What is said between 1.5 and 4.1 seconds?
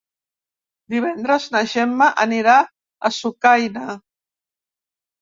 na Gemma anirà a Sucaina.